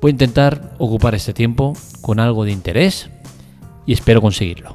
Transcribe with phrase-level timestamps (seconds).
[0.00, 3.10] Voy a intentar ocupar este tiempo con algo de interés
[3.84, 4.72] y espero conseguirlo.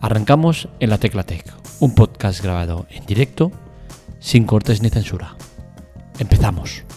[0.00, 1.44] Arrancamos en la Tecla Tech,
[1.80, 3.50] un podcast grabado en directo,
[4.20, 5.36] sin cortes ni censura.
[6.18, 6.87] Empezamos.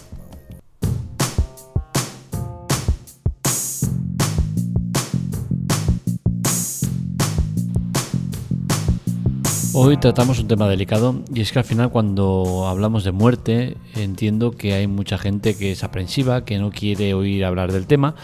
[9.74, 14.50] Hoy tratamos un tema delicado y es que al final cuando hablamos de muerte entiendo
[14.50, 18.14] que hay mucha gente que es aprensiva, que no quiere oír hablar del tema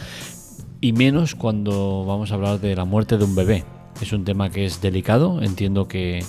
[0.83, 3.65] y menos cuando vamos a hablar de la muerte de un bebé.
[4.03, 6.23] Es un tema que es delicado, entiendo que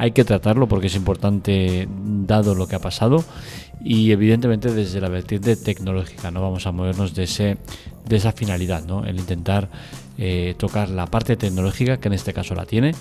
[0.00, 3.22] hay que tratarlo porque es importante dado lo que ha pasado
[3.84, 7.58] y evidentemente desde la vertiente tecnológica no vamos a movernos de, ese,
[8.08, 9.04] de esa finalidad, ¿no?
[9.04, 9.68] el intentar
[10.16, 12.94] eh, tocar la parte tecnológica, que en este caso la tiene,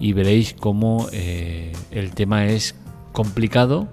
[0.00, 2.74] y veréis cómo eh, el tema es
[3.12, 3.88] complicado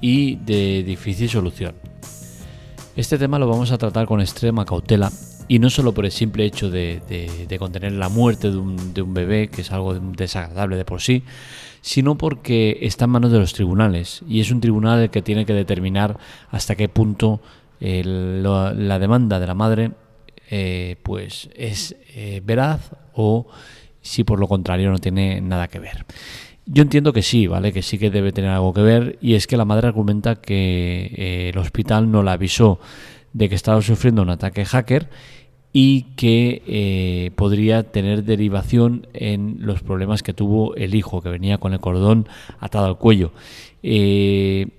[0.00, 1.74] y de difícil solución.
[2.96, 5.12] Este tema lo vamos a tratar con extrema cautela
[5.50, 9.12] y no solo por el simple hecho de, contener la muerte de un, de un,
[9.12, 11.24] bebé, que es algo desagradable de por sí,
[11.80, 15.44] sino porque está en manos de los tribunales y es un tribunal el que tiene
[15.44, 16.18] que determinar
[16.52, 17.40] hasta qué punto
[17.80, 19.90] la demanda de la madre
[20.50, 23.48] eh, pues es eh, veraz o
[24.02, 26.06] si por lo contrario no tiene nada que ver.
[26.64, 27.72] Yo entiendo que sí, ¿vale?
[27.72, 31.12] Que sí que debe tener algo que ver y es que la madre argumenta que
[31.16, 32.78] eh, el hospital no la avisó
[33.32, 35.08] de que estaba sufriendo un ataque hacker
[35.72, 41.72] y que podría tener derivación en los problemas que tuvo el hijo, que venía con
[41.72, 42.26] el cordón
[42.58, 43.30] atado al cuello.
[43.82, 44.72] entiendo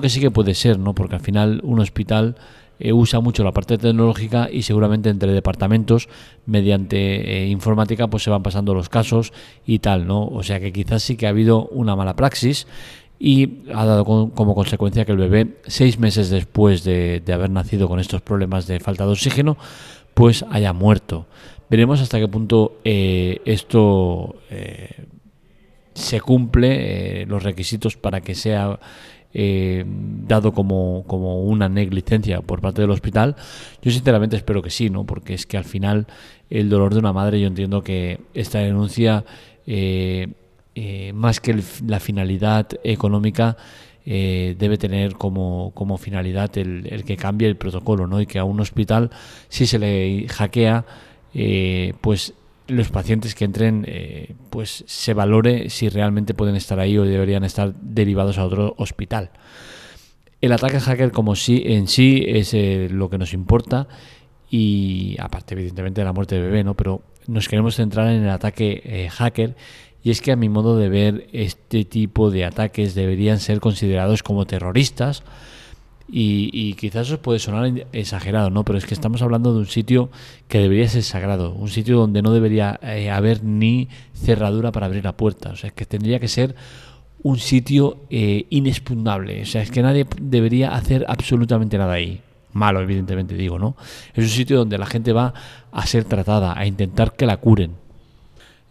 [0.00, 0.92] que sí que puede ser, ¿no?
[0.94, 2.34] Porque al final un hospital
[2.80, 6.08] eh, usa mucho la parte tecnológica y seguramente entre departamentos
[6.44, 9.32] mediante eh, informática pues se van pasando los casos
[9.64, 10.26] y tal, ¿no?
[10.26, 12.66] O sea que quizás sí que ha habido una mala praxis
[13.26, 17.98] y ha dado como consecuencia que el bebé, seis meses después de, haber nacido con
[17.98, 19.56] estos problemas de falta de oxígeno,
[20.12, 21.26] pues haya muerto.
[21.70, 24.36] Veremos hasta qué punto eh, esto
[25.94, 28.78] se cumple, los requisitos para que sea
[29.32, 33.36] eh, dado como, como, una negligencia por parte del hospital,
[33.82, 35.06] yo sinceramente espero que sí, ¿no?
[35.06, 36.06] Porque es que al final
[36.50, 39.24] el dolor de una madre, yo entiendo que esta denuncia,
[40.74, 43.56] eh, eh, más que la finalidad económica,
[44.04, 48.20] debe tener como, como finalidad el, que cambie el protocolo, ¿no?
[48.20, 49.08] Y que a un hospital,
[49.48, 50.84] si se le hackea,
[52.02, 52.34] pues
[52.66, 57.44] los pacientes que entren eh, pues se valore si realmente pueden estar ahí o deberían
[57.44, 59.30] estar derivados a otro hospital.
[60.40, 63.86] El ataque hacker como sí en sí es eh, lo que nos importa
[64.50, 66.74] y aparte evidentemente de la muerte de bebé, ¿no?
[66.74, 69.56] Pero nos queremos centrar en el ataque eh, hacker
[70.04, 74.22] y es que a mi modo de ver este tipo de ataques deberían ser considerados
[74.22, 75.22] como terroristas
[76.06, 78.62] y, quizás os puede sonar exagerado, ¿no?
[78.64, 80.10] Pero es que estamos hablando de un sitio
[80.46, 85.02] que debería ser sagrado, un sitio donde no debería eh, haber ni cerradura para abrir
[85.02, 86.54] la puerta, o sea, que tendría que ser
[87.22, 92.20] un sitio eh, inexpugnable, o sea, es que nadie debería hacer absolutamente nada ahí.
[92.52, 93.74] Malo, evidentemente digo, ¿no?
[94.12, 95.32] Es un sitio donde la gente va
[95.72, 97.83] a ser tratada, a intentar que la curen.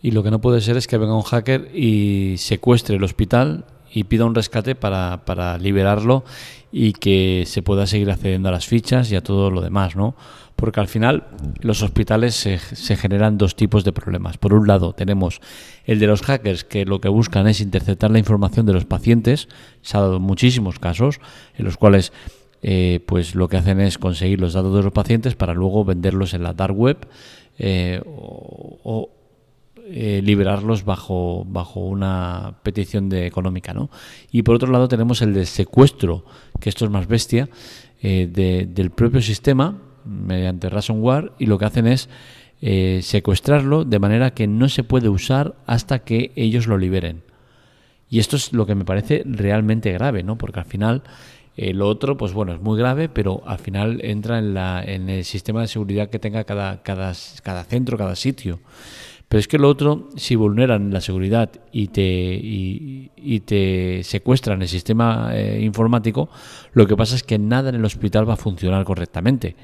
[0.04, 3.64] Y lo que no puede ser es que venga un hacker y secuestre el hospital
[3.90, 6.26] y pida un rescate para, para liberarlo
[6.74, 10.16] y que se pueda seguir accediendo a las fichas y a todo lo demás, ¿no?
[10.58, 11.28] Porque al final
[11.62, 14.38] los hospitales se, generan dos tipos de problemas.
[14.38, 15.40] Por un lado tenemos
[15.86, 19.48] el de los hackers que lo que buscan es interceptar la información de los pacientes.
[19.84, 21.22] Se ha dado muchísimos casos
[21.56, 22.12] en los cuales
[22.62, 26.34] eh, pues lo que hacen es conseguir los datos de los pacientes para luego venderlos
[26.34, 27.08] en la dark web
[27.58, 29.10] eh, o
[29.86, 33.74] eh, liberarlos bajo, bajo una petición de económica.
[33.74, 33.90] ¿no?
[34.32, 36.24] Y por otro lado tenemos el de secuestro,
[36.62, 37.50] que esto es más bestia,
[38.02, 38.30] eh,
[38.66, 42.08] del propio sistema mediante ransomware y lo que hacen es
[42.62, 47.22] eh, secuestrarlo de manera que no se puede usar hasta que ellos lo liberen.
[48.10, 50.38] Y esto es lo que me parece realmente grave, ¿no?
[50.38, 51.04] porque al final
[51.58, 55.26] lo otro, pues bueno, es muy grave, pero al final entra en, la, en el
[55.26, 57.14] sistema de seguridad que tenga cada, cada,
[57.44, 58.60] cada centro, cada sitio.
[59.34, 64.68] Pero es que lo otro, si vulneran la seguridad y te, y, te secuestran el
[64.68, 66.30] sistema eh, informático,
[66.74, 69.56] lo que pasa es que nada en el hospital va a funcionar correctamente.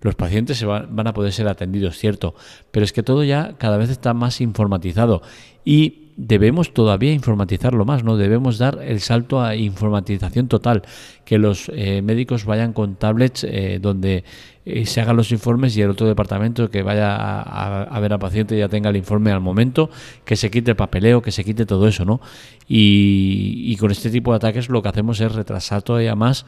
[0.00, 2.34] los pacientes se van a poder ser atendidos, cierto,
[2.72, 5.22] pero es que todo ya cada vez está más informatizado
[5.64, 8.16] y debemos todavía informatizarlo más, ¿no?
[8.16, 10.82] Debemos dar el salto a informatización total,
[11.24, 14.24] que los eh, médicos vayan con tablets eh, donde
[14.64, 18.56] eh, se hagan los informes y el otro departamento que vaya a, ver al paciente
[18.56, 19.90] ya tenga el informe al momento,
[20.24, 22.20] que se quite el papeleo, que se quite todo eso, ¿no?
[22.68, 26.46] Y, con este tipo de ataques lo que hacemos es retrasar todavía más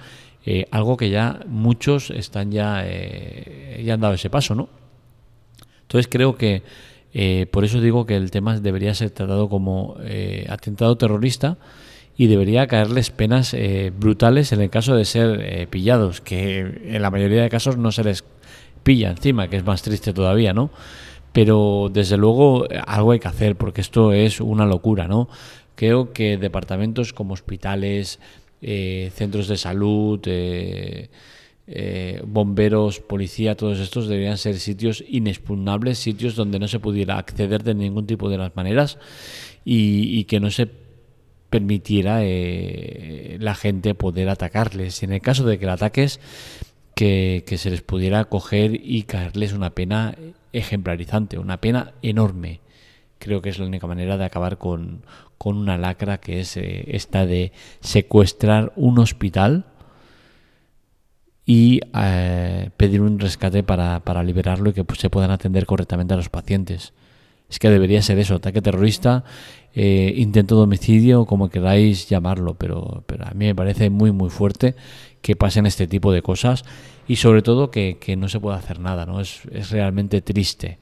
[0.71, 2.87] algo que ya muchos están ya,
[3.83, 4.69] ya han dado ese paso, ¿no?
[5.83, 6.63] Entonces creo que
[7.19, 11.57] eh, por eso digo que el tema debería ser tratado como eh, atentado terrorista
[12.15, 17.11] y debería caerles penas eh, brutales en el caso de ser pillados, que en la
[17.11, 18.23] mayoría de casos no se les
[18.83, 20.69] pilla encima, que es más triste todavía, ¿no?
[21.33, 25.31] Pero desde luego algo hay que hacer porque esto es una locura, ¿no?
[25.75, 28.21] Creo que departamentos como hospitales,
[28.61, 30.21] centros de salud,
[31.69, 37.65] eh, bomberos, policía, todos estos deberían ser sitios inexpugnables, sitios donde no se pudiera acceder
[37.65, 38.99] de ningún tipo de las maneras
[39.65, 40.69] y, que no se
[41.51, 45.03] permitiera eh, la gente poder atacarles.
[45.03, 46.21] Y en el caso de que el ataques,
[46.95, 50.17] que, que se les pudiera coger y caerles una pena
[50.53, 52.61] ejemplarizante, una pena enorme.
[53.19, 55.03] Creo que es la única manera de acabar con,
[55.39, 59.67] con una lacra que es eh, esta de secuestrar un hospital
[61.47, 66.13] y eh, pedir un rescate para, para, liberarlo y que pues, se puedan atender correctamente
[66.13, 66.93] a los pacientes.
[67.49, 69.23] Es que debería ser eso, ataque terrorista,
[69.73, 74.31] eh, intento de homicidio, como queráis llamarlo, pero, pero a mí me parece muy muy
[74.31, 74.75] fuerte
[75.23, 76.65] que pasen este tipo de cosas
[77.07, 79.21] y sobre todo que, que no se pueda hacer nada, ¿no?
[79.21, 80.79] Es, es realmente triste.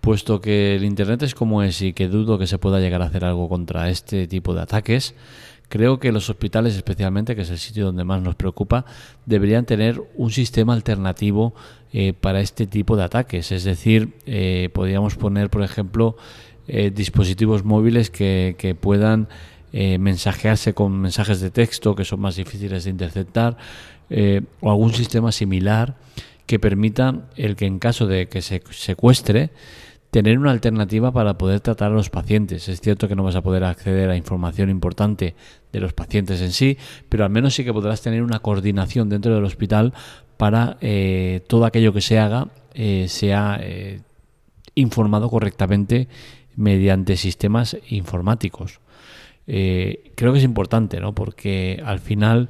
[0.00, 3.06] Puesto que el Internet es como es y que dudo que se pueda llegar a
[3.06, 5.14] hacer algo contra este tipo de ataques,
[5.68, 8.84] Creo que los hospitales, especialmente, que es el sitio donde más nos preocupa,
[9.24, 11.54] deberían tener un sistema alternativo
[11.92, 13.50] eh, para este tipo de ataques.
[13.50, 16.16] Es decir, eh, podríamos poner, por ejemplo,
[16.68, 19.28] eh, dispositivos móviles que, que puedan
[19.72, 23.58] mensajearse con mensajes de texto que son más difíciles de interceptar
[24.60, 25.96] o algún sistema similar
[26.46, 29.50] que permita el que en caso de que se secuestre
[30.16, 32.70] tener una alternativa para poder tratar a los pacientes.
[32.70, 35.34] Es cierto que no vas a poder acceder a información importante
[35.74, 36.78] de los pacientes en sí,
[37.10, 39.92] pero al menos sí que podrás tener una coordinación dentro del hospital
[40.38, 44.00] para eh, todo aquello que se haga eh, sea eh,
[44.74, 46.08] informado correctamente
[46.54, 48.80] mediante sistemas informáticos.
[49.44, 51.14] creo que es importante, ¿no?
[51.14, 52.48] Porque al final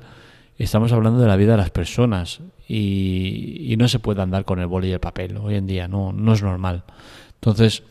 [0.56, 4.68] estamos hablando de la vida de las personas y, no se puede andar con el
[4.68, 6.84] boli y el papel hoy en día, no, no es normal.
[7.36, 7.82] Entonces,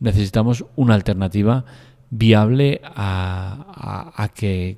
[0.00, 1.64] necesitamos una alternativa
[2.10, 4.76] viable a, que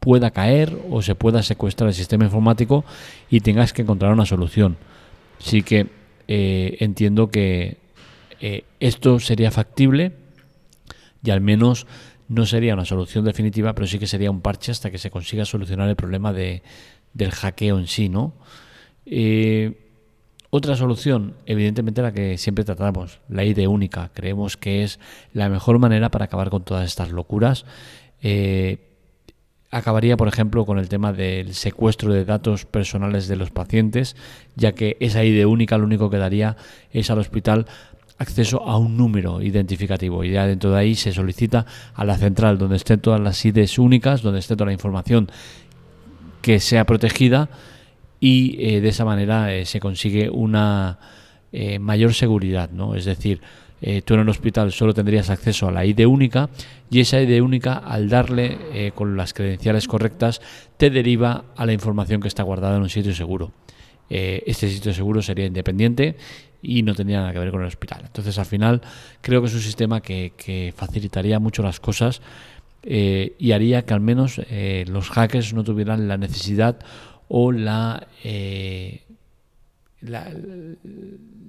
[0.00, 2.84] pueda caer o se pueda secuestrar el sistema informático
[3.28, 4.76] y tengas que encontrar una solución.
[5.38, 5.88] Sí que
[6.28, 7.78] eh, entiendo que
[8.40, 10.12] eh, esto sería factible
[11.24, 11.86] y al menos
[12.28, 15.44] no sería una solución definitiva, pero sí que sería un parche hasta que se consiga
[15.44, 16.62] solucionar el problema de,
[17.14, 18.34] del hackeo en sí, ¿no?
[19.06, 19.85] Eh,
[20.56, 24.10] otra solución, evidentemente la que siempre tratamos, la ID única.
[24.14, 24.98] Creemos que es
[25.32, 27.64] la mejor manera para acabar con todas estas locuras.
[28.22, 28.78] Eh,
[29.70, 34.16] acabaría, por ejemplo, con el tema del secuestro de datos personales de los pacientes,
[34.54, 36.56] ya que esa ID única lo único que daría
[36.90, 37.66] es al hospital
[38.18, 42.56] acceso a un número identificativo y ya dentro de ahí se solicita a la central
[42.56, 45.30] donde estén todas las IDs únicas, donde esté toda la información
[46.40, 47.50] que sea protegida
[48.20, 50.98] y eh, de esa manera eh, se consigue una
[51.52, 52.94] eh, mayor seguridad, ¿no?
[52.94, 53.40] Es decir,
[54.06, 56.48] tú en el hospital solo tendrías acceso a la ID única
[56.90, 60.40] y esa ID única, al darle con las credenciales correctas,
[60.78, 63.52] te deriva a la información que está guardada en un sitio seguro.
[64.08, 66.16] este sitio seguro sería independiente
[66.62, 68.00] y no tendría nada que ver con el hospital.
[68.06, 68.80] Entonces, al final,
[69.20, 72.22] creo que es un sistema que, que facilitaría mucho las cosas
[72.82, 74.40] y haría que al menos
[74.88, 76.78] los hackers no tuvieran la necesidad
[77.28, 79.02] o eh,
[80.00, 80.32] la,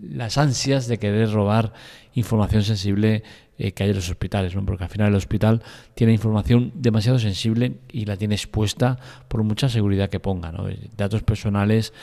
[0.02, 1.74] las ansias de querer robar
[2.14, 3.24] información sensible
[3.58, 4.66] eh, que hay en los hospitales, ¿no?
[4.66, 5.62] porque al final el hospital
[5.94, 10.66] tiene información demasiado sensible y la tiene expuesta por mucha seguridad que ponga, ¿no?
[10.96, 11.94] datos personales,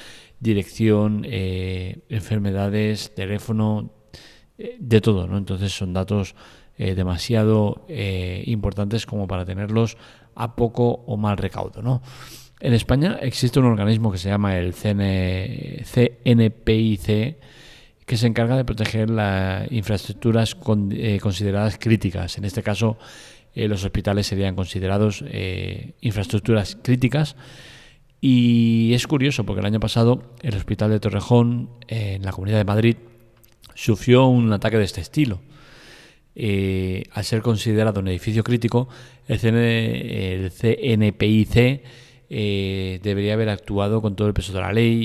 [0.41, 3.91] dirección, eh, enfermedades, teléfono,
[4.79, 5.37] de todo, ¿no?
[5.37, 6.37] entonces son datos
[6.79, 9.97] demasiado importantes como para tenerlos
[10.37, 11.83] a poco o mal recaudo.
[11.83, 12.03] ¿no?
[12.65, 14.97] En España existe un organismo que se llama el CNPIC
[18.07, 20.57] que se encarga de proteger las infraestructuras
[20.93, 22.39] eh, consideradas críticas.
[22.39, 22.97] En este caso,
[23.55, 27.37] eh, los hospitales serían considerados eh, infraestructuras críticas
[28.23, 32.65] Y es curioso porque el año pasado el Hospital de Torrejón, en la Comunidad de
[32.65, 32.97] Madrid,
[33.75, 35.43] sufrió un ataque de este estilo.
[36.35, 38.89] Al ser considerado un edificio crítico,
[39.29, 39.39] el,
[40.51, 41.83] CNPIC
[42.37, 44.99] eh, debería haber actuado con todo el peso de la ley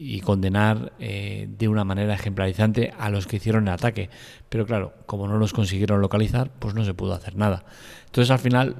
[0.00, 4.08] y, condenar eh, de una manera ejemplarizante a los que hicieron el ataque.
[4.48, 7.64] Pero claro, como no los consiguieron localizar, pues no se pudo hacer nada.
[8.06, 8.76] Entonces al final,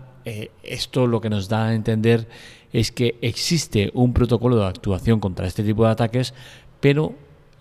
[0.63, 2.27] esto lo que nos da a entender
[2.73, 6.33] es que existe un protocolo de actuación contra este tipo de ataques,
[6.81, 7.15] pero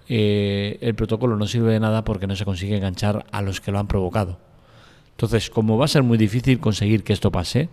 [0.08, 3.72] eh, el protocolo no sirve de nada porque no se consigue enganchar a los que
[3.72, 4.40] lo han provocado.
[5.12, 7.70] Entonces, como va a ser muy difícil conseguir que esto pase,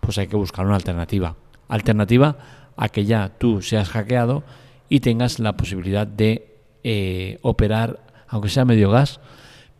[0.00, 1.36] pues hay que buscar una alternativa.
[1.68, 2.36] Alternativa
[2.76, 4.42] a que ya tú seas hackeado
[4.88, 9.20] y tengas la posibilidad de eh, operar, aunque sea medio gas,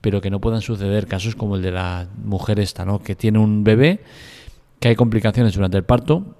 [0.00, 3.02] pero que no puedan suceder casos como el de la mujer esta, ¿no?
[3.02, 4.00] que tiene un bebé,
[4.80, 6.36] que hay complicaciones durante el parto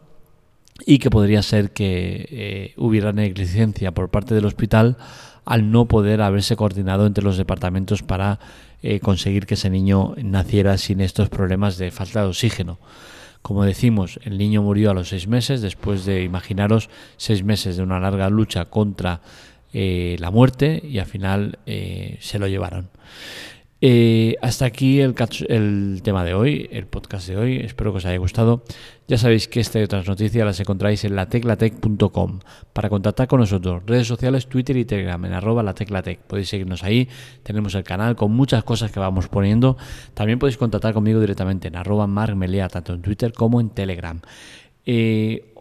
[0.85, 4.97] y que podría ser que eh, hubiera negligencia por parte del hospital
[5.45, 8.39] al no poder haberse coordinado entre los departamentos para
[8.83, 12.79] eh, conseguir que ese niño naciera sin estos problemas de falta de oxígeno.
[13.45, 17.83] Como decimos, el niño murió a los seis meses, después de, imaginaros, seis meses de
[17.83, 19.21] una larga lucha contra
[19.75, 22.89] eh, la muerte y al final eh, se lo llevaron.
[23.87, 25.15] Eh, hasta aquí el,
[26.03, 27.57] tema de hoy, el podcast de hoy.
[27.59, 28.65] Espero que os haya gustado.
[29.09, 32.41] Ya sabéis que esta y otras noticias las encontráis en lateclatec.com.
[32.73, 36.21] Para contactar con nosotros, redes sociales, Twitter y Telegram en arroba lateclatec.
[36.21, 37.11] Podéis seguirnos ahí.
[37.43, 39.77] Tenemos el canal con muchas cosas que vamos poniendo.
[40.15, 44.19] También podéis contactar conmigo directamente en arroba markmelea, tanto en Twitter como en Telegram.
[44.87, 45.53] Eh,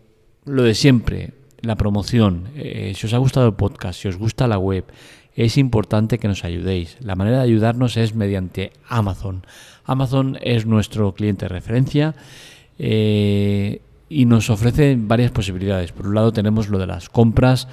[0.46, 2.48] lo de siempre, la promoción.
[2.56, 4.86] Eh, si os ha gustado el podcast, si os gusta la web,
[5.36, 6.98] es importante que nos ayudéis.
[7.02, 9.46] La manera de ayudarnos es mediante Amazon.
[9.86, 12.16] Amazon es nuestro cliente de referencia
[12.78, 15.92] eh, y nos ofrece varias posibilidades.
[15.92, 17.68] Por un lado tenemos lo de las compras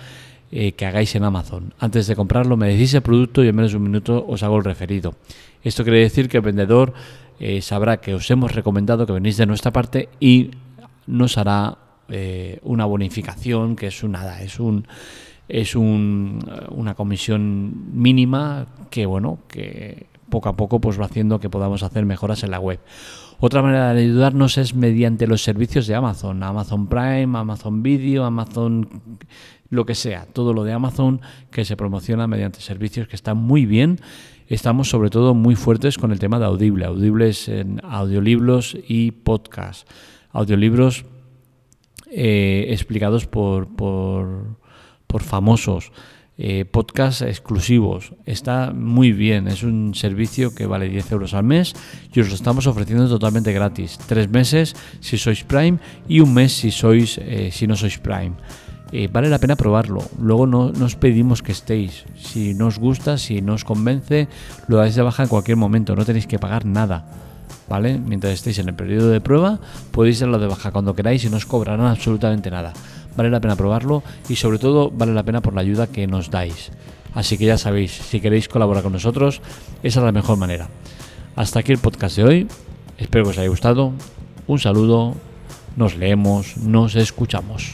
[0.50, 1.74] eh, que hagáis en Amazon.
[1.78, 4.56] Antes de comprarlo me decís el producto y en menos de un minuto os hago
[4.56, 5.14] el referido.
[5.62, 6.94] Esto quiere decir que el vendedor
[7.38, 10.50] eh, sabrá que os hemos recomendado que venís de nuestra parte y
[11.06, 11.78] nos hará
[12.62, 14.84] una bonificación que es un nada, es un
[15.50, 21.83] es una comisión mínima que bueno que poco a poco pues va haciendo que podamos
[21.83, 22.80] hacer mejoras en la web.
[23.40, 28.88] Otra manera de ayudarnos es mediante los servicios de Amazon, Amazon Prime, Amazon Video, Amazon
[29.71, 33.66] lo que sea, todo lo de Amazon que se promociona mediante servicios que están muy
[33.66, 33.99] bien.
[34.47, 39.88] Estamos sobre todo muy fuertes con el tema de Audible, audibles en audiolibros y podcast,
[40.33, 41.04] audiolibros
[42.11, 44.59] eh, explicados por, por
[45.10, 45.92] por famosos,
[46.38, 48.14] eh, podcasts exclusivos.
[48.24, 51.74] Está muy bien, es un servicio que vale 10 euros al mes
[52.14, 53.98] y os lo estamos ofreciendo totalmente gratis.
[54.06, 58.32] Tres meses si sois Prime y un mes si, sois, eh, si no sois Prime.
[58.92, 60.00] Eh, vale la pena probarlo.
[60.18, 62.04] Luego no, nos pedimos que estéis.
[62.16, 64.28] Si no os gusta, si no os convence,
[64.66, 65.94] lo dais de baja en cualquier momento.
[65.94, 67.04] No tenéis que pagar nada.
[67.68, 67.98] ¿Vale?
[67.98, 69.60] Mientras estéis en el periodo de prueba,
[69.92, 72.72] podéis darlo de baja cuando queráis y no os cobrarán absolutamente nada
[73.16, 76.30] vale la pena probarlo y sobre todo vale la pena por la ayuda que nos
[76.30, 76.70] dais.
[77.14, 79.40] Así que ya sabéis, si queréis colaborar con nosotros,
[79.82, 80.68] esa es la mejor manera.
[81.36, 82.48] Hasta aquí el podcast de hoy,
[82.98, 83.92] espero que os haya gustado,
[84.46, 85.14] un saludo,
[85.76, 87.72] nos leemos, nos escuchamos.